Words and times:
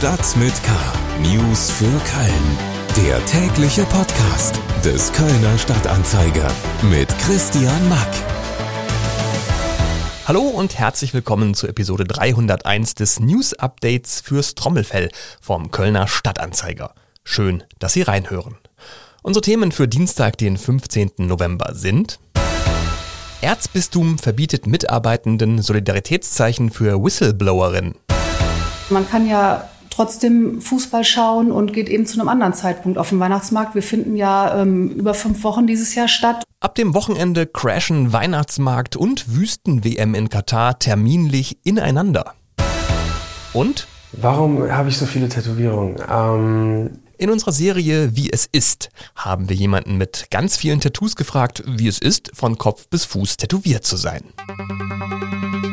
Stadt 0.00 0.34
mit 0.38 0.54
K. 0.62 0.72
News 1.20 1.70
für 1.70 1.84
Köln. 1.84 3.06
Der 3.06 3.22
tägliche 3.26 3.82
Podcast 3.84 4.58
des 4.82 5.12
Kölner 5.12 5.58
Stadtanzeiger 5.58 6.50
mit 6.90 7.06
Christian 7.18 7.86
Mack. 7.90 8.08
Hallo 10.26 10.40
und 10.40 10.78
herzlich 10.78 11.12
willkommen 11.12 11.52
zu 11.52 11.68
Episode 11.68 12.04
301 12.04 12.94
des 12.94 13.20
News 13.20 13.52
Updates 13.52 14.22
fürs 14.22 14.54
Trommelfell 14.54 15.10
vom 15.38 15.70
Kölner 15.70 16.08
Stadtanzeiger. 16.08 16.94
Schön, 17.22 17.62
dass 17.78 17.92
Sie 17.92 18.00
reinhören. 18.00 18.56
Unsere 19.20 19.42
Themen 19.42 19.70
für 19.70 19.86
Dienstag, 19.86 20.38
den 20.38 20.56
15. 20.56 21.10
November 21.18 21.74
sind 21.74 22.18
Erzbistum 23.42 24.18
verbietet 24.18 24.66
Mitarbeitenden 24.66 25.60
Solidaritätszeichen 25.60 26.70
für 26.70 27.04
Whistleblowerinnen. 27.04 27.96
Man 28.88 29.06
kann 29.06 29.28
ja 29.28 29.68
trotzdem 30.00 30.62
Fußball 30.62 31.04
schauen 31.04 31.52
und 31.52 31.74
geht 31.74 31.90
eben 31.90 32.06
zu 32.06 32.18
einem 32.18 32.30
anderen 32.30 32.54
Zeitpunkt 32.54 32.96
auf 32.96 33.10
den 33.10 33.20
Weihnachtsmarkt. 33.20 33.74
Wir 33.74 33.82
finden 33.82 34.16
ja 34.16 34.62
ähm, 34.62 34.88
über 34.92 35.12
fünf 35.12 35.44
Wochen 35.44 35.66
dieses 35.66 35.94
Jahr 35.94 36.08
statt. 36.08 36.42
Ab 36.60 36.74
dem 36.74 36.94
Wochenende 36.94 37.46
crashen 37.46 38.10
Weihnachtsmarkt 38.10 38.96
und 38.96 39.36
Wüsten-WM 39.36 40.14
in 40.14 40.30
Katar 40.30 40.78
terminlich 40.78 41.58
ineinander. 41.64 42.32
Und? 43.52 43.88
Warum 44.12 44.72
habe 44.72 44.88
ich 44.88 44.96
so 44.96 45.04
viele 45.04 45.28
Tätowierungen? 45.28 45.96
Ähm 46.10 46.90
in 47.18 47.28
unserer 47.28 47.52
Serie 47.52 48.16
Wie 48.16 48.32
es 48.32 48.48
ist 48.50 48.88
haben 49.14 49.50
wir 49.50 49.56
jemanden 49.56 49.98
mit 49.98 50.28
ganz 50.30 50.56
vielen 50.56 50.80
Tattoos 50.80 51.14
gefragt, 51.14 51.62
wie 51.66 51.88
es 51.88 51.98
ist, 51.98 52.30
von 52.32 52.56
Kopf 52.56 52.88
bis 52.88 53.04
Fuß 53.04 53.36
tätowiert 53.36 53.84
zu 53.84 53.98
sein. 53.98 54.22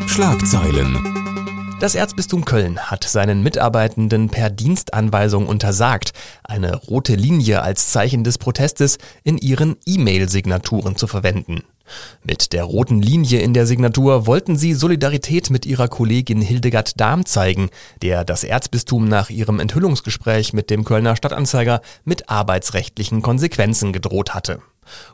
Schlagzeilen. 0.07 1.36
Das 1.79 1.93
Erzbistum 1.93 2.43
Köln 2.43 2.79
hat 2.79 3.03
seinen 3.03 3.43
Mitarbeitenden 3.43 4.29
per 4.29 4.49
Dienstanweisung 4.49 5.45
untersagt, 5.45 6.11
eine 6.43 6.75
rote 6.75 7.13
Linie 7.13 7.61
als 7.61 7.91
Zeichen 7.91 8.23
des 8.23 8.39
Protestes 8.39 8.97
in 9.23 9.37
ihren 9.37 9.77
E-Mail-Signaturen 9.85 10.95
zu 10.95 11.05
verwenden. 11.05 11.61
Mit 12.23 12.51
der 12.51 12.63
roten 12.63 12.99
Linie 12.99 13.41
in 13.41 13.53
der 13.53 13.67
Signatur 13.67 14.25
wollten 14.25 14.57
sie 14.57 14.73
Solidarität 14.73 15.51
mit 15.51 15.67
ihrer 15.67 15.87
Kollegin 15.87 16.41
Hildegard 16.41 16.99
Dahm 16.99 17.27
zeigen, 17.27 17.69
der 18.01 18.25
das 18.25 18.43
Erzbistum 18.43 19.07
nach 19.07 19.29
ihrem 19.29 19.59
Enthüllungsgespräch 19.59 20.53
mit 20.53 20.71
dem 20.71 20.83
Kölner 20.83 21.15
Stadtanzeiger 21.15 21.81
mit 22.03 22.27
arbeitsrechtlichen 22.27 23.21
Konsequenzen 23.21 23.93
gedroht 23.93 24.33
hatte. 24.33 24.61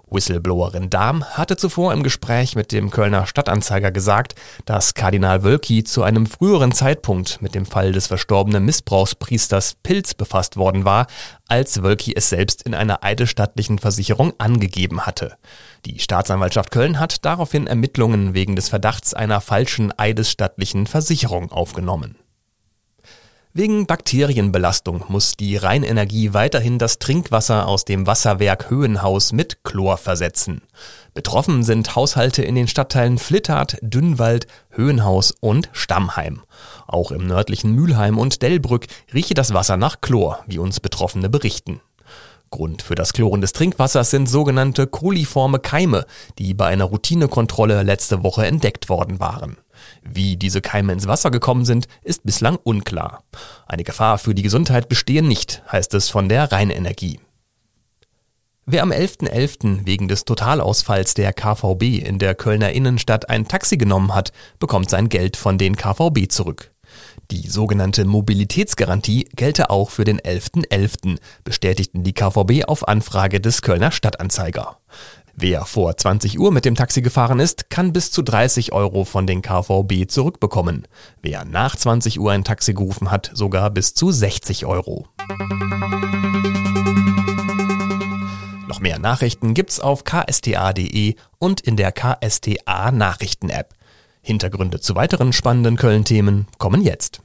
Whistleblowerin 0.09 0.89
Dahm 0.89 1.23
hatte 1.23 1.57
zuvor 1.57 1.93
im 1.93 2.03
Gespräch 2.03 2.55
mit 2.55 2.71
dem 2.71 2.91
Kölner 2.91 3.25
Stadtanzeiger 3.25 3.91
gesagt, 3.91 4.35
dass 4.65 4.93
Kardinal 4.93 5.43
Wölki 5.43 5.83
zu 5.83 6.03
einem 6.03 6.25
früheren 6.25 6.71
Zeitpunkt 6.71 7.41
mit 7.41 7.55
dem 7.55 7.65
Fall 7.65 7.91
des 7.91 8.07
verstorbenen 8.07 8.63
Missbrauchspriesters 8.65 9.75
Pilz 9.81 10.13
befasst 10.13 10.57
worden 10.57 10.85
war, 10.85 11.07
als 11.47 11.83
Wölki 11.83 12.13
es 12.15 12.29
selbst 12.29 12.61
in 12.63 12.73
einer 12.73 13.03
eidesstattlichen 13.03 13.79
Versicherung 13.79 14.33
angegeben 14.37 15.05
hatte. 15.05 15.37
Die 15.85 15.99
Staatsanwaltschaft 15.99 16.71
Köln 16.71 16.99
hat 16.99 17.25
daraufhin 17.25 17.67
Ermittlungen 17.67 18.33
wegen 18.33 18.55
des 18.55 18.69
Verdachts 18.69 19.13
einer 19.13 19.41
falschen 19.41 19.91
eidesstattlichen 19.97 20.87
Versicherung 20.87 21.51
aufgenommen. 21.51 22.15
Wegen 23.55 23.85
Bakterienbelastung 23.85 25.05
muss 25.09 25.33
die 25.33 25.57
Rheinenergie 25.57 26.33
weiterhin 26.33 26.79
das 26.79 26.97
Trinkwasser 26.97 27.67
aus 27.67 27.85
dem 27.85 28.07
Wasserwerk 28.07 28.71
Höhenhaus 28.71 29.31
mit 29.31 29.63
Chlor 29.63 29.97
versetzen. 29.97 30.63
Betroffen 31.13 31.61
sind 31.61 31.95
Haushalte 31.95 32.41
in 32.41 32.55
den 32.55 32.67
Stadtteilen 32.67 33.19
Flittert, 33.19 33.77
Dünnwald, 33.83 34.47
Höhenhaus 34.71 35.35
und 35.39 35.69
Stammheim. 35.71 36.41
Auch 36.87 37.11
im 37.11 37.27
nördlichen 37.27 37.73
Mülheim 37.73 38.17
und 38.17 38.41
Dellbrück 38.41 38.87
rieche 39.13 39.35
das 39.35 39.53
Wasser 39.53 39.77
nach 39.77 40.01
Chlor, 40.01 40.43
wie 40.47 40.57
uns 40.57 40.79
Betroffene 40.79 41.29
berichten. 41.29 41.79
Grund 42.53 42.83
für 42.83 42.93
das 42.93 43.13
Chloren 43.13 43.41
des 43.41 43.51
Trinkwassers 43.53 44.11
sind 44.11 44.29
sogenannte 44.29 44.85
koliforme 44.85 45.57
Keime, 45.57 46.05
die 46.37 46.53
bei 46.53 46.67
einer 46.67 46.83
Routinekontrolle 46.83 47.81
letzte 47.81 48.21
Woche 48.21 48.45
entdeckt 48.45 48.89
worden 48.89 49.19
waren. 49.19 49.57
Wie 50.03 50.37
diese 50.37 50.61
Keime 50.61 50.93
ins 50.93 51.07
Wasser 51.07 51.31
gekommen 51.31 51.65
sind, 51.65 51.87
ist 52.03 52.23
bislang 52.25 52.59
unklar. 52.63 53.23
Eine 53.65 53.83
Gefahr 53.83 54.19
für 54.19 54.35
die 54.35 54.43
Gesundheit 54.43 54.87
bestehe 54.87 55.23
nicht, 55.23 55.63
heißt 55.71 55.95
es 55.95 56.09
von 56.09 56.29
der 56.29 56.51
Rheinenergie. 56.51 57.19
Wer 58.67 58.83
am 58.83 58.91
11.11. 58.91 59.31
.11. 59.31 59.85
wegen 59.87 60.07
des 60.07 60.23
Totalausfalls 60.25 61.15
der 61.15 61.33
KVB 61.33 62.05
in 62.05 62.19
der 62.19 62.35
Kölner 62.35 62.71
Innenstadt 62.71 63.31
ein 63.31 63.47
Taxi 63.47 63.77
genommen 63.77 64.13
hat, 64.13 64.31
bekommt 64.59 64.91
sein 64.91 65.09
Geld 65.09 65.37
von 65.37 65.57
den 65.57 65.75
KVB 65.75 66.29
zurück. 66.29 66.72
Die 67.33 67.49
sogenannte 67.49 68.05
Mobilitätsgarantie 68.05 69.27
gelte 69.35 69.71
auch 69.71 69.89
für 69.89 70.03
den 70.03 70.19
11.11., 70.19 70.67
.11., 70.67 71.17
bestätigten 71.43 72.03
die 72.03 72.13
KVB 72.13 72.65
auf 72.67 72.87
Anfrage 72.87 73.41
des 73.41 73.63
Kölner 73.63 73.91
Stadtanzeiger. 73.91 74.77
Wer 75.35 75.65
vor 75.65 75.97
20 75.97 76.39
Uhr 76.39 76.51
mit 76.51 76.63
dem 76.63 76.75
Taxi 76.75 77.01
gefahren 77.01 77.39
ist, 77.39 77.71
kann 77.71 77.91
bis 77.91 78.11
zu 78.11 78.21
30 78.21 78.71
Euro 78.71 79.03
von 79.03 79.25
den 79.25 79.41
KVB 79.41 80.07
zurückbekommen. 80.07 80.87
Wer 81.23 81.43
nach 81.43 81.75
20 81.75 82.19
Uhr 82.19 82.31
ein 82.31 82.43
Taxi 82.43 82.75
gerufen 82.75 83.09
hat, 83.09 83.31
sogar 83.33 83.71
bis 83.71 83.95
zu 83.95 84.11
60 84.11 84.67
Euro. 84.67 85.07
Noch 88.67 88.79
mehr 88.79 88.99
Nachrichten 88.99 89.55
gibt's 89.55 89.79
auf 89.79 90.03
ksta.de 90.03 91.15
und 91.39 91.61
in 91.61 91.77
der 91.77 91.93
KSTA 91.93 92.91
Nachrichten 92.91 93.49
App. 93.49 93.73
Hintergründe 94.25 94.79
zu 94.79 94.95
weiteren 94.95 95.33
spannenden 95.33 95.75
Köln-Themen 95.75 96.47
kommen 96.57 96.81
jetzt. 96.81 97.21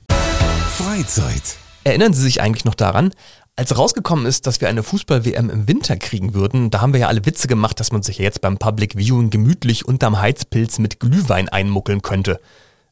Freizeit. 0.77 1.57
Erinnern 1.85 2.13
Sie 2.13 2.23
sich 2.23 2.43
eigentlich 2.43 2.65
noch 2.65 2.75
daran, 2.75 3.13
als 3.55 3.79
rausgekommen 3.79 4.27
ist, 4.27 4.49
dass 4.49 4.61
wir 4.61 4.69
eine 4.69 4.83
Fußball-WM 4.83 5.49
im 5.49 5.69
Winter 5.69 5.97
kriegen 5.97 6.35
würden, 6.35 6.71
da 6.71 6.81
haben 6.81 6.93
wir 6.93 7.01
ja 7.01 7.07
alle 7.07 7.25
Witze 7.25 7.47
gemacht, 7.47 7.79
dass 7.79 7.93
man 7.93 8.03
sich 8.03 8.19
ja 8.19 8.25
jetzt 8.25 8.41
beim 8.41 8.59
Public 8.59 8.97
Viewing 8.97 9.31
gemütlich 9.31 9.87
unterm 9.87 10.21
Heizpilz 10.21 10.81
mit 10.81 10.99
Glühwein 10.99 11.49
einmuckeln 11.49 12.03
könnte. 12.03 12.41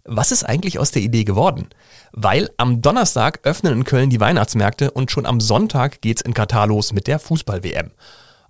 Was 0.04 0.30
ist 0.30 0.44
eigentlich 0.44 0.78
aus 0.78 0.92
der 0.92 1.02
Idee 1.02 1.24
geworden? 1.24 1.66
Weil 2.12 2.48
am 2.58 2.82
Donnerstag 2.82 3.40
öffnen 3.42 3.72
in 3.72 3.84
Köln 3.84 4.08
die 4.08 4.20
Weihnachtsmärkte 4.20 4.92
und 4.92 5.10
schon 5.10 5.26
am 5.26 5.40
Sonntag 5.40 6.00
geht's 6.00 6.22
in 6.22 6.32
Katar 6.32 6.68
los 6.68 6.92
mit 6.92 7.08
der 7.08 7.18
Fußball-WM. 7.18 7.90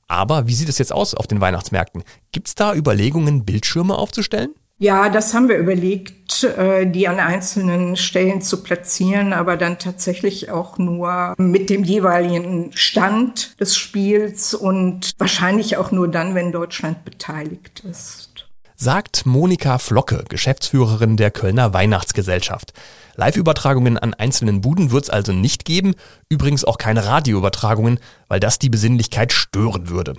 Aber 0.07 0.47
wie 0.47 0.55
sieht 0.55 0.69
es 0.69 0.77
jetzt 0.77 0.93
aus 0.93 1.15
auf 1.15 1.27
den 1.27 1.41
Weihnachtsmärkten? 1.41 2.05
Gibt's 2.31 2.55
da 2.55 2.75
Überlegungen, 2.75 3.47
Bildschirme 3.47 3.97
aufzustellen? 3.97 4.55
Ja, 4.79 5.09
das 5.09 5.33
haben 5.33 5.49
wir 5.49 5.57
überlegt, 5.57 6.45
äh, 6.45 6.87
die 6.87 7.09
an 7.09 7.19
einzelnen 7.19 7.97
Stellen 7.97 8.43
zu 8.43 8.63
platzieren, 8.63 9.33
aber 9.33 9.57
dann 9.57 9.79
tatsächlich 9.79 10.51
auch 10.51 10.77
nur 10.77 11.35
mit 11.39 11.71
dem 11.71 11.83
jeweiligen 11.83 12.73
Stand 12.75 13.59
des 13.59 13.77
Spiels 13.77 14.53
und 14.53 15.13
wahrscheinlich 15.17 15.79
auch 15.79 15.93
nur 15.93 16.09
dann, 16.09 16.35
wenn 16.35 16.53
Deutschland 16.53 17.07
beteiligt 17.07 17.85
ist. 17.89 18.47
Sagt 18.79 19.25
Monika 19.25 19.79
Flocke, 19.79 20.25
Geschäftsführerin 20.29 21.17
der 21.17 21.31
Kölner 21.31 21.73
Weihnachtsgesellschaft. 21.73 22.75
Live-Übertragungen 23.15 23.97
an 23.97 24.13
einzelnen 24.13 24.61
Buden 24.61 24.91
wird 24.91 25.05
es 25.05 25.11
also 25.11 25.33
nicht 25.33 25.65
geben, 25.65 25.95
übrigens 26.29 26.67
auch 26.67 26.77
keine 26.77 27.07
Radioübertragungen, 27.07 27.99
weil 28.29 28.41
das 28.41 28.59
die 28.59 28.69
Besinnlichkeit 28.69 29.33
stören 29.33 29.89
würde. 29.89 30.17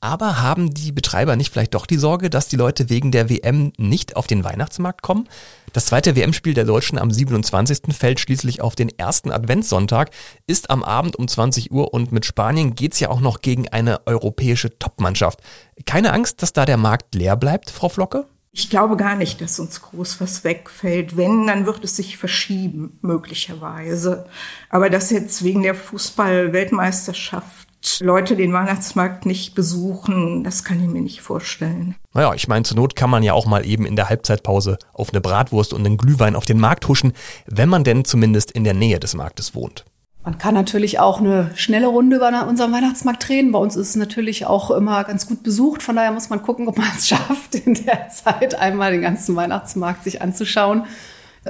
Aber 0.00 0.40
haben 0.40 0.72
die 0.72 0.92
Betreiber 0.92 1.34
nicht 1.34 1.52
vielleicht 1.52 1.74
doch 1.74 1.84
die 1.84 1.96
Sorge, 1.96 2.30
dass 2.30 2.46
die 2.46 2.54
Leute 2.54 2.88
wegen 2.88 3.10
der 3.10 3.28
WM 3.28 3.72
nicht 3.76 4.14
auf 4.14 4.28
den 4.28 4.44
Weihnachtsmarkt 4.44 5.02
kommen? 5.02 5.28
Das 5.72 5.86
zweite 5.86 6.14
WM-Spiel 6.14 6.54
der 6.54 6.64
Deutschen 6.64 6.98
am 6.98 7.10
27. 7.10 7.96
fällt 7.96 8.20
schließlich 8.20 8.60
auf 8.60 8.76
den 8.76 8.96
ersten 8.96 9.32
Adventssonntag, 9.32 10.10
ist 10.46 10.70
am 10.70 10.84
Abend 10.84 11.16
um 11.16 11.26
20 11.26 11.72
Uhr 11.72 11.92
und 11.92 12.12
mit 12.12 12.26
Spanien 12.26 12.76
geht's 12.76 13.00
ja 13.00 13.08
auch 13.08 13.20
noch 13.20 13.40
gegen 13.40 13.68
eine 13.68 14.06
europäische 14.06 14.78
Topmannschaft. 14.78 15.40
Keine 15.84 16.12
Angst, 16.12 16.42
dass 16.42 16.52
da 16.52 16.64
der 16.64 16.76
Markt 16.76 17.16
leer 17.16 17.36
bleibt, 17.36 17.68
Frau 17.68 17.88
Flocke? 17.88 18.26
Ich 18.52 18.70
glaube 18.70 18.96
gar 18.96 19.16
nicht, 19.16 19.40
dass 19.40 19.58
uns 19.58 19.82
groß 19.82 20.20
was 20.20 20.42
wegfällt. 20.42 21.16
Wenn, 21.16 21.46
dann 21.46 21.66
wird 21.66 21.84
es 21.84 21.96
sich 21.96 22.16
verschieben, 22.16 22.98
möglicherweise. 23.02 24.26
Aber 24.70 24.90
dass 24.90 25.10
jetzt 25.10 25.44
wegen 25.44 25.62
der 25.62 25.74
Fußball-Weltmeisterschaft 25.74 27.67
Leute 28.00 28.36
den 28.36 28.52
Weihnachtsmarkt 28.52 29.26
nicht 29.26 29.54
besuchen, 29.54 30.44
das 30.44 30.64
kann 30.64 30.80
ich 30.80 30.88
mir 30.88 31.00
nicht 31.00 31.20
vorstellen. 31.20 31.94
Naja, 32.12 32.34
ich 32.34 32.48
meine, 32.48 32.64
zur 32.64 32.76
Not 32.76 32.96
kann 32.96 33.10
man 33.10 33.22
ja 33.22 33.32
auch 33.32 33.46
mal 33.46 33.66
eben 33.66 33.86
in 33.86 33.96
der 33.96 34.08
Halbzeitpause 34.08 34.78
auf 34.92 35.10
eine 35.10 35.20
Bratwurst 35.20 35.72
und 35.72 35.84
einen 35.86 35.96
Glühwein 35.96 36.36
auf 36.36 36.44
den 36.44 36.60
Markt 36.60 36.88
huschen, 36.88 37.12
wenn 37.46 37.68
man 37.68 37.84
denn 37.84 38.04
zumindest 38.04 38.50
in 38.50 38.64
der 38.64 38.74
Nähe 38.74 39.00
des 39.00 39.14
Marktes 39.14 39.54
wohnt. 39.54 39.84
Man 40.24 40.36
kann 40.36 40.54
natürlich 40.54 40.98
auch 40.98 41.20
eine 41.20 41.52
schnelle 41.54 41.86
Runde 41.86 42.16
über 42.16 42.46
unseren 42.46 42.72
Weihnachtsmarkt 42.72 43.28
drehen. 43.28 43.52
Bei 43.52 43.58
uns 43.58 43.76
ist 43.76 43.90
es 43.90 43.96
natürlich 43.96 44.44
auch 44.44 44.70
immer 44.70 45.04
ganz 45.04 45.26
gut 45.26 45.42
besucht. 45.42 45.82
Von 45.82 45.96
daher 45.96 46.12
muss 46.12 46.28
man 46.28 46.42
gucken, 46.42 46.68
ob 46.68 46.76
man 46.76 46.88
es 46.96 47.08
schafft, 47.08 47.54
in 47.54 47.74
der 47.74 48.10
Zeit 48.10 48.54
einmal 48.54 48.92
den 48.92 49.00
ganzen 49.00 49.36
Weihnachtsmarkt 49.36 50.04
sich 50.04 50.20
anzuschauen. 50.20 50.84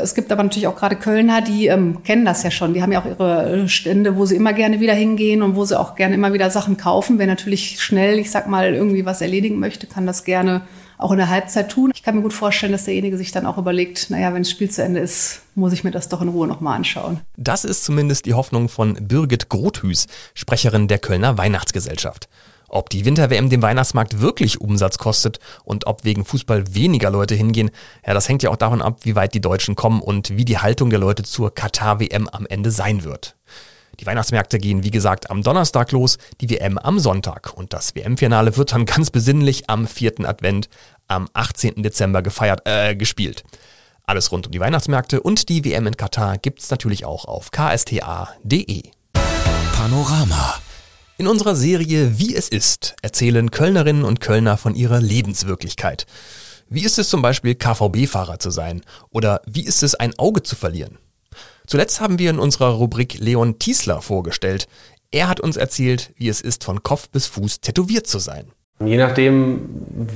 Es 0.03 0.15
gibt 0.15 0.33
aber 0.33 0.43
natürlich 0.43 0.67
auch 0.67 0.77
gerade 0.77 0.97
Kölner, 0.97 1.41
die 1.41 1.67
ähm, 1.67 2.03
kennen 2.03 2.25
das 2.25 2.43
ja 2.43 2.51
schon. 2.51 2.75
Die 2.75 2.83
haben 2.83 2.93
ja 2.93 3.01
auch 3.01 3.07
ihre 3.07 3.69
Stände, 3.69 4.17
wo 4.17 4.25
sie 4.27 4.37
immer 4.37 4.53
gerne 4.53 4.81
wieder 4.81 4.95
hingehen 4.95 5.43
und 5.43 5.57
wo 5.57 5.65
sie 5.65 5.79
auch 5.79 5.95
gerne 5.95 6.15
immer 6.15 6.33
wieder 6.33 6.51
Sachen 6.51 6.77
kaufen. 6.77 7.19
Wer 7.19 7.27
natürlich 7.27 7.81
schnell, 7.81 8.19
ich 8.19 8.31
sag 8.31 8.49
mal, 8.49 8.75
irgendwie 8.75 9.05
was 9.05 9.21
erledigen 9.21 9.59
möchte, 9.59 9.87
kann 9.87 10.07
das 10.07 10.25
gerne 10.25 10.63
auch 10.99 11.13
in 11.13 11.19
der 11.19 11.29
Halbzeit 11.29 11.71
tun. 11.71 11.93
Ich 11.95 12.03
kann 12.03 12.17
mir 12.17 12.23
gut 12.23 12.33
vorstellen, 12.33 12.73
dass 12.73 12.85
derjenige 12.85 13.17
sich 13.17 13.31
dann 13.31 13.47
auch 13.47 13.57
überlegt, 13.57 14.11
naja, 14.11 14.35
wenn 14.35 14.43
das 14.43 14.51
Spiel 14.51 14.69
zu 14.69 14.83
Ende 14.83 15.01
ist, 15.01 15.43
muss 15.55 15.73
ich 15.73 15.85
mir 15.85 15.93
das 15.93 16.09
doch 16.09 16.21
in 16.21 16.29
Ruhe 16.29 16.47
nochmal 16.47 16.77
anschauen. 16.77 17.21
Das 17.37 17.65
ist 17.65 17.85
zumindest 17.85 18.27
die 18.27 18.35
Hoffnung 18.35 18.69
von 18.69 18.95
Birgit 19.01 19.49
Grothüß, 19.49 20.07
Sprecherin 20.35 20.89
der 20.89 20.99
Kölner 20.99 21.39
Weihnachtsgesellschaft. 21.39 22.29
Ob 22.69 22.91
die 22.91 23.05
Winter-WM 23.05 23.49
dem 23.49 23.63
Weihnachtsmarkt 23.63 24.21
wirklich 24.21 24.61
Umsatz 24.61 24.99
kostet 24.99 25.41
und 25.65 25.87
ob 25.87 26.05
wegen 26.05 26.25
Fußball 26.25 26.75
weniger 26.75 27.11
Leute 27.11 27.35
hingehen, 27.35 27.71
ja, 28.07 28.15
das 28.15 28.29
hängt 28.29 28.43
ja 28.43 28.51
auch 28.51 28.57
davon 28.57 28.83
ab, 28.83 29.01
wie 29.03 29.17
weit 29.17 29.35
die 29.35 29.41
Deutschen 29.41 29.75
kommen 29.75 30.01
und 30.03 30.37
wie 30.37 30.45
die 30.45 30.59
Haltung 30.59 30.91
der 30.91 30.99
Leute 30.99 31.23
zur 31.23 31.55
Katar-WM 31.55 32.29
am 32.29 32.47
Ende 32.47 32.71
sein 32.71 33.05
wird. 33.05 33.37
Die 34.01 34.07
Weihnachtsmärkte 34.07 34.59
gehen, 34.59 34.85
wie 34.85 34.91
gesagt, 34.91 35.31
am 35.31 35.43
Donnerstag 35.43 35.91
los, 35.93 36.19
die 36.41 36.51
WM 36.51 36.79
am 36.79 36.99
Sonntag 36.99 37.53
und 37.55 37.73
das 37.73 37.97
WM-Finale 37.97 38.57
wird 38.57 38.73
dann 38.73 38.87
ganz 38.87 39.11
besinnlich 39.11 39.69
am 39.69 39.87
vierten 39.89 40.25
Advent 40.25 40.69
am 41.09 41.29
18. 41.33 41.83
Dezember 41.83 42.23
gefeiert, 42.23 42.63
äh, 42.65 42.95
gespielt. 42.95 43.43
Alles 44.05 44.31
rund 44.31 44.47
um 44.47 44.53
die 44.53 44.61
Weihnachtsmärkte 44.61 45.21
und 45.21 45.49
die 45.49 45.65
WM 45.65 45.87
in 45.87 45.97
Katar 45.97 46.39
gibt's 46.39 46.71
natürlich 46.71 47.05
auch 47.05 47.25
auf 47.25 47.51
ksta.de. 47.51 48.83
Panorama. 49.73 50.61
In 51.21 51.27
unserer 51.27 51.57
Serie 51.57 52.21
Wie 52.21 52.37
es 52.37 52.49
ist 52.49 52.95
erzählen 53.03 53.51
Kölnerinnen 53.51 54.05
und 54.05 54.21
Kölner 54.21 54.57
von 54.57 54.77
ihrer 54.77 55.01
Lebenswirklichkeit. 55.01 56.07
Wie 56.69 56.85
ist 56.85 56.97
es 56.97 57.09
zum 57.09 57.23
Beispiel 57.23 57.57
KVB-Fahrer 57.57 58.39
zu 58.39 58.51
sein? 58.51 58.83
Oder 59.11 59.43
wie 59.45 59.65
ist 59.65 59.83
es 59.83 59.97
ein 59.97 60.17
Auge 60.17 60.45
zu 60.45 60.55
verlieren? 60.55 60.99
Zuletzt 61.67 62.01
haben 62.01 62.21
wir 62.21 62.31
in 62.31 62.39
unserer 62.39 62.69
Rubrik 62.69 63.19
Leon 63.19 63.59
Tiesler 63.59 64.01
vorgestellt. 64.01 64.69
Er 65.11 65.27
hat 65.27 65.41
uns 65.41 65.57
erzählt, 65.57 66.13
wie 66.15 66.29
es 66.29 66.41
ist, 66.41 66.63
von 66.63 66.85
Kopf 66.85 67.09
bis 67.09 67.27
Fuß 67.27 67.63
tätowiert 67.63 68.07
zu 68.07 68.21
sein. 68.21 68.53
Je 68.85 68.97
nachdem, 68.97 69.69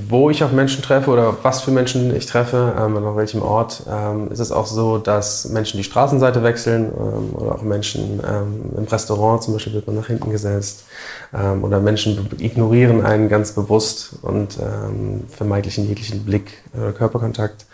wo 0.07 0.29
ich 0.29 0.41
auf 0.41 0.53
Menschen 0.53 0.81
treffe 0.81 1.11
oder 1.11 1.35
was 1.43 1.61
für 1.61 1.71
Menschen 1.71 2.15
ich 2.15 2.27
treffe 2.27 2.73
ähm, 2.79 2.95
und 2.95 3.03
auf 3.03 3.17
welchem 3.17 3.41
Ort, 3.41 3.83
ähm, 3.91 4.31
ist 4.31 4.39
es 4.39 4.53
auch 4.53 4.67
so, 4.67 4.97
dass 4.99 5.49
Menschen 5.49 5.77
die 5.77 5.83
Straßenseite 5.83 6.43
wechseln 6.43 6.85
ähm, 6.97 7.35
oder 7.35 7.55
auch 7.55 7.61
Menschen 7.61 8.21
ähm, 8.25 8.71
im 8.77 8.85
Restaurant 8.85 9.43
zum 9.43 9.53
Beispiel 9.53 9.73
wird 9.73 9.87
man 9.87 9.97
nach 9.97 10.07
hinten 10.07 10.31
gesetzt 10.31 10.85
ähm, 11.33 11.61
oder 11.65 11.81
Menschen 11.81 12.29
ignorieren 12.39 13.05
einen 13.05 13.27
ganz 13.27 13.51
bewusst 13.51 14.13
und 14.21 14.57
ähm, 14.59 15.25
vermeidlichen 15.27 15.85
jeglichen 15.85 16.23
Blick 16.23 16.63
oder 16.73 16.93
Körperkontakt. 16.93 17.65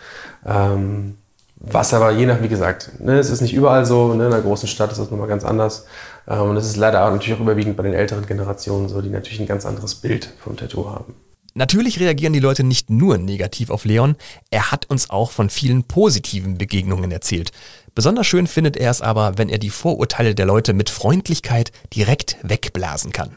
Was 1.62 1.92
aber 1.92 2.10
je 2.12 2.24
nach, 2.24 2.40
wie 2.40 2.48
gesagt, 2.48 2.90
ne, 3.00 3.18
es 3.18 3.28
ist 3.28 3.42
nicht 3.42 3.52
überall 3.52 3.84
so, 3.84 4.14
ne, 4.14 4.26
in 4.26 4.32
einer 4.32 4.40
großen 4.40 4.66
Stadt 4.66 4.92
ist 4.92 4.98
das 4.98 5.10
nochmal 5.10 5.28
ganz 5.28 5.44
anders. 5.44 5.84
Ähm, 6.28 6.50
und 6.50 6.56
es 6.56 6.66
ist 6.66 6.76
leider 6.76 7.08
natürlich 7.10 7.34
auch 7.34 7.40
überwiegend 7.40 7.76
bei 7.76 7.82
den 7.82 7.94
älteren 7.94 8.26
Generationen 8.26 8.88
so, 8.88 9.00
die 9.00 9.10
natürlich 9.10 9.40
ein 9.40 9.46
ganz 9.46 9.66
anderes 9.66 9.96
Bild 9.96 10.32
vom 10.38 10.56
Tattoo 10.56 10.88
haben. 10.88 11.14
Natürlich 11.54 11.98
reagieren 11.98 12.32
die 12.32 12.40
Leute 12.40 12.62
nicht 12.62 12.90
nur 12.90 13.18
negativ 13.18 13.70
auf 13.70 13.84
Leon, 13.84 14.14
er 14.50 14.70
hat 14.70 14.88
uns 14.88 15.10
auch 15.10 15.32
von 15.32 15.50
vielen 15.50 15.82
positiven 15.82 16.58
Begegnungen 16.58 17.10
erzählt. 17.10 17.50
Besonders 17.94 18.28
schön 18.28 18.46
findet 18.46 18.76
er 18.76 18.90
es 18.90 19.02
aber, 19.02 19.36
wenn 19.36 19.48
er 19.48 19.58
die 19.58 19.70
Vorurteile 19.70 20.36
der 20.36 20.46
Leute 20.46 20.74
mit 20.74 20.90
Freundlichkeit 20.90 21.72
direkt 21.92 22.36
wegblasen 22.42 23.12
kann. 23.12 23.36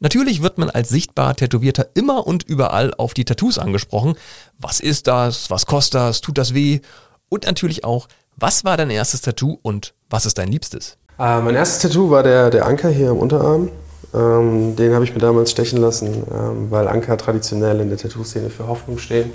Natürlich 0.00 0.42
wird 0.42 0.58
man 0.58 0.70
als 0.70 0.88
sichtbar 0.88 1.36
Tätowierter 1.36 1.88
immer 1.94 2.26
und 2.26 2.42
überall 2.44 2.94
auf 2.94 3.14
die 3.14 3.24
Tattoos 3.24 3.58
angesprochen. 3.58 4.16
Was 4.58 4.80
ist 4.80 5.06
das? 5.06 5.50
Was 5.50 5.66
kostet 5.66 6.00
das? 6.00 6.20
Tut 6.20 6.38
das 6.38 6.54
weh? 6.54 6.80
Und 7.28 7.44
natürlich 7.44 7.84
auch, 7.84 8.08
was 8.36 8.64
war 8.64 8.76
dein 8.76 8.90
erstes 8.90 9.20
Tattoo 9.20 9.58
und 9.62 9.94
was 10.10 10.26
ist 10.26 10.38
dein 10.38 10.50
liebstes? 10.50 10.98
Äh, 11.18 11.40
mein 11.40 11.54
erstes 11.54 11.80
Tattoo 11.80 12.10
war 12.10 12.22
der, 12.22 12.50
der 12.50 12.66
Anker 12.66 12.88
hier 12.88 13.10
am 13.10 13.18
Unterarm. 13.18 13.70
Ähm, 14.12 14.76
den 14.76 14.94
habe 14.94 15.04
ich 15.04 15.12
mir 15.12 15.20
damals 15.20 15.50
stechen 15.50 15.80
lassen, 15.80 16.24
ähm, 16.32 16.70
weil 16.70 16.86
Anker 16.88 17.16
traditionell 17.16 17.80
in 17.80 17.88
der 17.88 17.98
Tattoo-Szene 17.98 18.50
für 18.50 18.66
Hoffnung 18.66 18.98
stehen. 18.98 19.32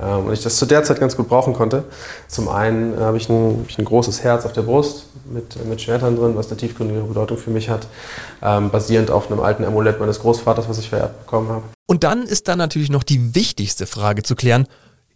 Ähm, 0.00 0.26
und 0.26 0.32
ich 0.32 0.42
das 0.42 0.56
zu 0.56 0.66
der 0.66 0.84
Zeit 0.84 1.00
ganz 1.00 1.16
gut 1.16 1.28
brauchen 1.28 1.54
konnte. 1.54 1.84
Zum 2.28 2.48
einen 2.48 2.98
habe 2.98 3.16
ich, 3.16 3.28
ein, 3.28 3.58
hab 3.60 3.70
ich 3.70 3.78
ein 3.78 3.84
großes 3.84 4.22
Herz 4.22 4.44
auf 4.44 4.52
der 4.52 4.62
Brust 4.62 5.06
mit, 5.30 5.64
mit 5.66 5.80
Schwertern 5.80 6.16
drin, 6.16 6.36
was 6.36 6.48
eine 6.48 6.56
tiefgründige 6.56 7.00
Bedeutung 7.00 7.38
für 7.38 7.50
mich 7.50 7.68
hat, 7.68 7.86
ähm, 8.42 8.70
basierend 8.70 9.10
auf 9.10 9.30
einem 9.30 9.40
alten 9.40 9.64
Amulett 9.64 9.98
meines 9.98 10.20
Großvaters, 10.20 10.68
was 10.68 10.78
ich 10.78 10.88
vererbt 10.88 11.20
bekommen 11.20 11.48
habe. 11.48 11.62
Und 11.86 12.04
dann 12.04 12.22
ist 12.22 12.48
da 12.48 12.56
natürlich 12.56 12.90
noch 12.90 13.02
die 13.02 13.34
wichtigste 13.34 13.86
Frage 13.86 14.22
zu 14.22 14.36
klären. 14.36 14.66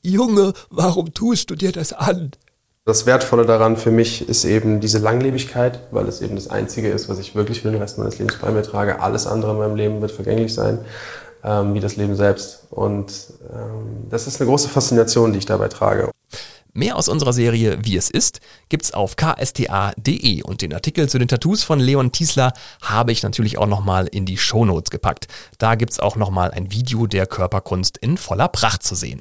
Junge, 0.03 0.53
warum 0.71 1.15
tust 1.15 1.51
du 1.51 1.55
dir 1.55 1.71
das 1.71 1.93
an? 1.93 2.33
Das 2.85 3.07
Wertvolle 3.07 3.47
daran 3.47 3.77
für 3.77 3.93
mich 3.93 4.29
ist 4.29 4.45
eben 4.45 4.81
diese 4.81 4.99
Langlebigkeit, 4.99 5.79
weil 5.93 6.09
es 6.09 6.21
eben 6.21 6.35
das 6.35 6.49
Einzige 6.49 6.89
ist, 6.89 7.09
was 7.09 7.21
ich 7.21 7.37
wirklich 7.37 7.63
für 7.63 7.71
den 7.71 7.81
Rest 7.81 7.97
meines 7.97 8.19
Lebens 8.19 8.39
bei 8.41 8.51
mir 8.51 8.63
trage. 8.63 9.01
Alles 9.01 9.29
andere 9.29 9.53
in 9.53 9.59
meinem 9.59 9.77
Leben 9.77 10.01
wird 10.01 10.11
vergänglich 10.11 10.53
sein, 10.53 10.81
ähm, 11.45 11.75
wie 11.75 11.81
das 11.81 11.95
Leben 11.95 12.17
selbst. 12.17 12.67
Und 12.71 13.13
ähm, 13.53 14.09
das 14.11 14.27
ist 14.27 14.41
eine 14.41 14.51
große 14.51 14.69
Faszination, 14.69 15.33
die 15.33 15.39
ich 15.39 15.47
dabei 15.47 15.69
trage. 15.69 16.11
Mehr 16.73 16.97
aus 16.97 17.09
unserer 17.09 17.33
Serie 17.33 17.79
Wie 17.83 17.97
es 17.97 18.11
ist 18.11 18.41
gibt's 18.69 18.93
auf 18.93 19.15
ksta.de 19.15 20.43
und 20.43 20.63
den 20.63 20.75
Artikel 20.75 21.09
zu 21.09 21.19
den 21.19 21.29
Tattoos 21.29 21.63
von 21.63 21.79
Leon 21.79 22.11
Tiesler 22.11 22.53
habe 22.81 23.13
ich 23.13 23.23
natürlich 23.23 23.59
auch 23.59 23.67
nochmal 23.67 24.09
in 24.09 24.27
die 24.27 24.39
Shownotes 24.39 24.91
gepackt. 24.91 25.29
Da 25.59 25.77
gibt's 25.77 26.01
auch 26.01 26.17
nochmal 26.17 26.51
ein 26.51 26.73
Video 26.73 27.07
der 27.07 27.27
Körperkunst 27.27 27.99
in 27.99 28.17
voller 28.17 28.49
Pracht 28.49 28.83
zu 28.83 28.97
sehen. 28.97 29.21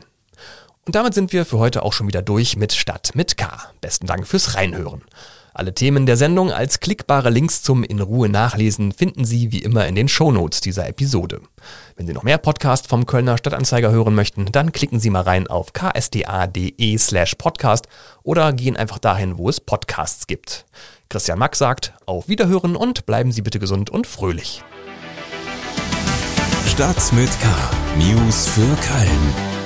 Und 0.85 0.95
damit 0.95 1.13
sind 1.13 1.31
wir 1.31 1.45
für 1.45 1.59
heute 1.59 1.83
auch 1.83 1.93
schon 1.93 2.07
wieder 2.07 2.21
durch 2.21 2.57
mit 2.57 2.73
Stadt 2.73 3.11
mit 3.13 3.37
K. 3.37 3.47
Besten 3.81 4.07
Dank 4.07 4.27
fürs 4.27 4.55
Reinhören. 4.55 5.03
Alle 5.53 5.75
Themen 5.75 6.05
der 6.05 6.15
Sendung 6.15 6.51
als 6.51 6.79
klickbare 6.79 7.29
Links 7.29 7.61
zum 7.61 7.83
in 7.83 7.99
Ruhe 7.99 8.29
nachlesen 8.29 8.93
finden 8.93 9.25
Sie 9.25 9.51
wie 9.51 9.59
immer 9.59 9.85
in 9.85 9.95
den 9.95 10.07
Shownotes 10.07 10.61
dieser 10.61 10.87
Episode. 10.87 11.41
Wenn 11.97 12.07
Sie 12.07 12.13
noch 12.13 12.23
mehr 12.23 12.37
Podcast 12.37 12.87
vom 12.87 13.05
Kölner 13.05 13.37
Stadtanzeiger 13.37 13.91
hören 13.91 14.15
möchten, 14.15 14.45
dann 14.51 14.71
klicken 14.71 14.99
Sie 15.01 15.09
mal 15.09 15.23
rein 15.23 15.47
auf 15.47 15.73
ksda.de 15.73 16.97
slash 16.97 17.35
podcast 17.35 17.87
oder 18.23 18.53
gehen 18.53 18.77
einfach 18.77 18.99
dahin, 18.99 19.37
wo 19.37 19.49
es 19.49 19.59
Podcasts 19.59 20.25
gibt. 20.25 20.65
Christian 21.09 21.37
Mack 21.37 21.57
sagt, 21.57 21.93
auf 22.05 22.29
Wiederhören 22.29 22.77
und 22.77 23.05
bleiben 23.05 23.33
Sie 23.33 23.41
bitte 23.41 23.59
gesund 23.59 23.89
und 23.89 24.07
fröhlich. 24.07 24.63
Stadt 26.65 27.11
mit 27.11 27.29
K. 27.41 27.47
News 27.97 28.47
für 28.47 28.61
Köln. 28.61 29.50